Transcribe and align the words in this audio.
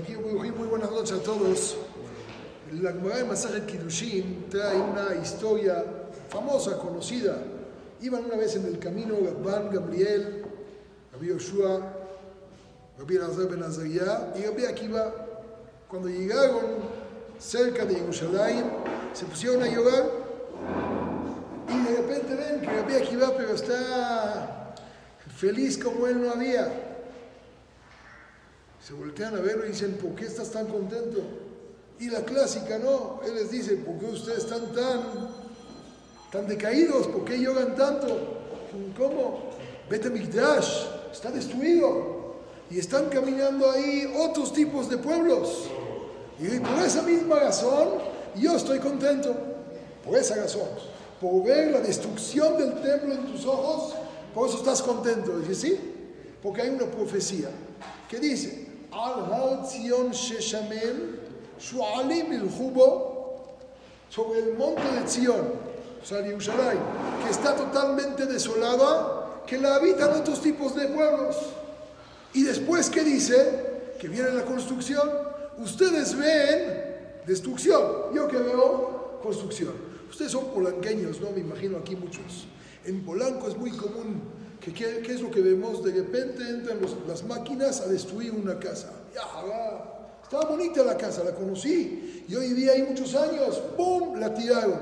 aquí 0.00 0.14
muy, 0.16 0.50
muy 0.50 0.68
buenas 0.68 0.90
noches 0.90 1.12
a 1.12 1.22
todos. 1.22 1.76
La 2.80 2.92
Gemara 2.92 3.18
de 3.18 3.24
Masajet 3.24 3.66
Kiddushin 3.66 4.46
trae 4.48 4.80
una 4.80 5.14
historia 5.22 5.84
famosa, 6.28 6.78
conocida. 6.78 7.36
Iban 8.00 8.24
una 8.24 8.36
vez 8.36 8.56
en 8.56 8.66
el 8.66 8.78
camino 8.78 9.16
Rabban 9.22 9.70
Gabriel, 9.70 10.44
Rabbi 11.12 11.28
Yoshua, 11.28 11.80
Rabbi 12.98 13.16
Elazar 13.16 13.48
Ben 13.48 13.60
y 13.60 14.44
Rabbi 14.46 14.64
Akiva. 14.64 15.12
Cuando 15.88 16.08
llegaron 16.08 16.62
cerca 17.38 17.84
de 17.84 17.96
Jerusalén, 17.96 18.64
se 19.12 19.26
pusieron 19.26 19.62
a 19.62 19.66
llorar 19.66 20.10
y 21.68 21.84
de 21.84 21.96
repente 21.96 22.34
ven 22.34 22.60
que 22.60 22.66
Rabbi 22.66 22.94
Akiva 22.94 23.34
pero 23.36 23.54
está 23.54 24.74
feliz 25.36 25.76
como 25.76 26.06
él 26.06 26.22
no 26.22 26.30
había. 26.30 26.91
Se 28.84 28.94
voltean 28.94 29.36
a 29.36 29.40
verlo 29.40 29.64
y 29.64 29.68
dicen, 29.68 29.94
¿por 29.94 30.14
qué 30.16 30.26
estás 30.26 30.50
tan 30.50 30.66
contento? 30.66 31.20
Y 32.00 32.10
la 32.10 32.24
clásica, 32.24 32.78
no, 32.78 33.20
él 33.24 33.36
les 33.36 33.50
dice, 33.52 33.76
¿por 33.76 33.96
qué 33.98 34.06
ustedes 34.06 34.38
están 34.38 34.72
tan, 34.72 35.28
tan 36.32 36.48
decaídos? 36.48 37.06
¿Por 37.06 37.24
qué 37.24 37.38
lloran 37.38 37.76
tanto? 37.76 38.40
¿Cómo? 38.98 39.50
Vete 39.88 40.10
Mikdash, 40.10 40.86
está 41.12 41.30
destruido. 41.30 42.32
Y 42.70 42.80
están 42.80 43.08
caminando 43.08 43.70
ahí 43.70 44.12
otros 44.18 44.52
tipos 44.52 44.88
de 44.90 44.96
pueblos. 44.96 45.68
Y 46.40 46.58
por 46.58 46.78
esa 46.84 47.02
misma 47.02 47.36
razón, 47.38 47.88
yo 48.34 48.56
estoy 48.56 48.80
contento. 48.80 49.32
Por 50.04 50.16
esa 50.16 50.34
razón. 50.34 50.68
Por 51.20 51.44
ver 51.44 51.70
la 51.70 51.80
destrucción 51.80 52.58
del 52.58 52.82
templo 52.82 53.14
en 53.14 53.26
tus 53.26 53.46
ojos, 53.46 53.94
por 54.34 54.48
eso 54.48 54.58
estás 54.58 54.82
contento. 54.82 55.38
Dice, 55.38 55.54
sí, 55.54 55.78
porque 56.42 56.62
hay 56.62 56.70
una 56.70 56.86
profecía 56.86 57.48
que 58.08 58.18
dice, 58.18 58.61
al 58.92 59.24
har 59.32 59.66
Zion 59.66 60.12
Sheshamel, 60.12 61.20
Shualim 61.58 62.32
il 62.32 62.44
Hubo, 62.44 63.58
sobre 64.08 64.40
el 64.40 64.58
monte 64.58 64.82
de 64.82 65.08
Zion, 65.08 65.40
o 65.40 67.24
que 67.24 67.30
está 67.30 67.56
totalmente 67.56 68.26
desolada, 68.26 69.42
que 69.46 69.58
la 69.58 69.76
habitan 69.76 70.10
otros 70.10 70.40
tipos 70.42 70.74
de 70.74 70.88
pueblos. 70.88 71.36
Y 72.34 72.42
después, 72.42 72.90
¿qué 72.90 73.04
dice? 73.04 73.94
Que 73.98 74.08
viene 74.08 74.30
la 74.30 74.44
construcción. 74.44 75.08
Ustedes 75.58 76.16
ven 76.16 77.22
destrucción, 77.26 78.12
yo 78.14 78.28
que 78.28 78.36
veo 78.36 79.20
construcción. 79.22 79.72
Ustedes 80.10 80.32
son 80.32 80.46
polanqueños, 80.46 81.20
¿no? 81.20 81.30
Me 81.30 81.40
imagino 81.40 81.78
aquí 81.78 81.96
muchos. 81.96 82.46
En 82.84 83.04
Polanco 83.04 83.48
es 83.48 83.56
muy 83.56 83.70
común 83.70 84.20
que 84.62 84.72
qué, 84.72 85.02
qué 85.04 85.12
es 85.14 85.20
lo 85.20 85.30
que 85.30 85.40
vemos, 85.40 85.82
de 85.82 85.92
repente 85.92 86.48
entran 86.48 86.80
los, 86.80 86.96
las 87.06 87.24
máquinas 87.24 87.80
a 87.80 87.88
destruir 87.88 88.32
una 88.32 88.58
casa. 88.58 88.92
Ya. 89.12 89.22
Estaba 90.22 90.48
bonita 90.48 90.84
la 90.84 90.96
casa, 90.96 91.24
la 91.24 91.34
conocí. 91.34 92.24
Yo 92.28 92.40
viví 92.40 92.68
ahí 92.68 92.82
muchos 92.84 93.14
años, 93.14 93.60
¡pum! 93.76 94.18
La 94.18 94.32
tiraron. 94.32 94.80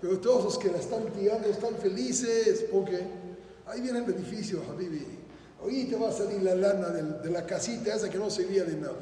Pero 0.00 0.18
todos 0.20 0.44
los 0.44 0.58
que 0.58 0.70
la 0.70 0.78
están 0.78 1.04
tirando 1.12 1.48
están 1.48 1.76
felices 1.76 2.64
porque 2.72 3.00
ahí 3.66 3.80
viene 3.80 3.98
el 3.98 4.14
edificio, 4.14 4.62
Habibi. 4.70 5.04
Ahorita 5.60 5.98
va 5.98 6.08
a 6.08 6.12
salir 6.12 6.40
la 6.42 6.54
lana 6.54 6.88
de, 6.88 7.02
de 7.02 7.30
la 7.30 7.44
casita 7.44 7.96
esa 7.96 8.08
que 8.08 8.18
no 8.18 8.30
servía 8.30 8.64
de 8.64 8.76
nada. 8.76 8.94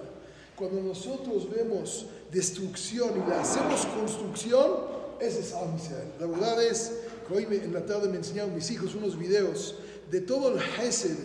Cuando 0.57 0.81
nosotros 0.81 1.51
vemos 1.55 2.07
destrucción 2.33 3.11
y 3.15 3.29
la 3.29 3.43
hacemos 3.43 3.85
construcción, 3.87 4.97
ese 5.21 5.41
es 5.41 5.53
Am 5.53 5.77
Israel. 5.77 6.09
La 6.19 6.27
verdad 6.27 6.65
es 6.65 6.93
que 7.29 7.35
hoy 7.35 7.47
en 7.51 7.75
la 7.75 7.85
tarde 7.85 8.09
me 8.09 8.17
enseñaron 8.17 8.55
mis 8.55 8.71
hijos 8.71 8.95
unos 8.95 9.19
videos 9.19 9.77
de 10.11 10.21
todo 10.21 10.55
el 10.55 10.61
Hesed 10.61 11.17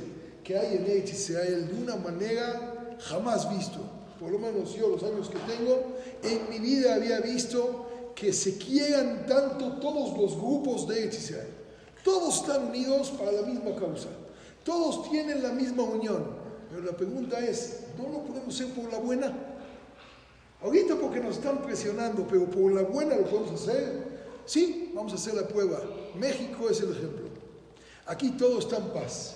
que 0.44 0.58
hay 0.58 0.76
en 0.76 1.08
Israel 1.08 1.68
de 1.68 1.84
una 1.84 1.96
manera 1.96 2.98
jamás 3.00 3.50
visto. 3.56 3.80
Por 4.20 4.32
lo 4.32 4.40
menos 4.40 4.76
yo, 4.76 4.90
los 4.90 5.04
años 5.04 5.30
que 5.30 5.40
tengo, 5.40 5.98
en 6.24 6.50
mi 6.50 6.60
vida 6.60 6.96
había 6.96 7.20
visto 7.22 7.88
que 8.16 8.34
se 8.34 8.58
quieran 8.58 9.26
tanto 9.26 9.80
todos 9.80 10.18
los 10.18 10.38
grupos 10.38 10.88
de 10.88 11.08
Israel. 11.08 11.48
Todos 12.04 12.42
están 12.42 12.68
unidos 12.68 13.12
para 13.12 13.32
la 13.32 13.42
misma 13.44 13.76
causa. 13.76 14.10
Todos 14.64 15.10
tienen 15.10 15.42
la 15.42 15.50
misma 15.50 15.84
unión. 15.84 16.26
Pero 16.70 16.84
la 16.84 16.96
pregunta 16.96 17.40
es, 17.40 17.82
¿no 17.98 18.10
lo 18.10 18.24
podemos 18.24 18.54
hacer 18.56 18.74
por 18.74 18.92
la 18.92 19.00
buena? 19.00 19.34
Ahorita 20.62 20.96
porque 20.96 21.20
nos 21.20 21.38
están 21.38 21.62
presionando, 21.64 22.28
pero 22.30 22.46
por 22.46 22.72
la 22.72 22.84
buena 22.84 23.16
lo 23.16 23.26
podemos 23.26 23.60
hacer. 23.60 24.12
Sí, 24.46 24.92
vamos 24.94 25.12
a 25.14 25.16
hacer 25.16 25.34
la 25.34 25.48
prueba. 25.48 25.82
México 26.16 26.70
es 26.70 26.80
el 26.82 26.92
ejemplo. 26.92 27.31
Aquí 28.06 28.32
todo 28.32 28.60
está 28.60 28.78
en 28.78 28.90
paz. 28.90 29.36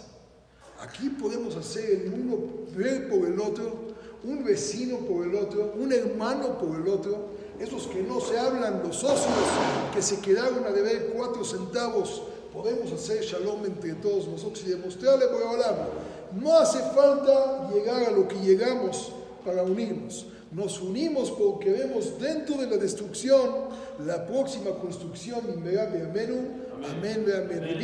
Aquí 0.81 1.09
podemos 1.09 1.55
hacer 1.55 1.89
el 1.89 2.13
uno 2.13 2.37
ver 2.75 3.09
por 3.09 3.27
el 3.27 3.39
otro, 3.39 3.95
un 4.23 4.43
vecino 4.43 4.97
por 4.97 5.25
el 5.25 5.35
otro, 5.35 5.73
un 5.77 5.91
hermano 5.93 6.57
por 6.57 6.75
el 6.75 6.87
otro. 6.87 7.29
Esos 7.59 7.87
que 7.87 8.03
no 8.03 8.19
se 8.19 8.37
hablan, 8.37 8.83
los 8.83 8.97
socios 8.97 9.33
que 9.93 10.01
se 10.01 10.19
quedaron 10.19 10.65
a 10.65 10.71
deber 10.71 11.13
cuatro 11.15 11.45
centavos, 11.45 12.23
podemos 12.51 12.91
hacer 12.91 13.23
shalom 13.23 13.65
entre 13.65 13.93
todos 13.93 14.27
nosotros 14.27 14.63
y 14.65 14.71
demostrarle 14.71 15.27
por 15.27 15.43
hablar. 15.43 15.89
No 16.33 16.57
hace 16.57 16.79
falta 16.79 17.69
llegar 17.73 18.03
a 18.03 18.11
lo 18.11 18.27
que 18.27 18.35
llegamos 18.35 19.11
para 19.45 19.63
unirnos. 19.63 20.25
Nos 20.51 20.81
unimos 20.81 21.31
porque 21.31 21.69
vemos 21.69 22.19
dentro 22.19 22.57
de 22.57 22.67
la 22.67 22.77
destrucción 22.77 23.69
la 24.05 24.25
próxima 24.25 24.71
construcción. 24.71 25.41
Amén, 26.83 27.25
amén. 27.33 27.77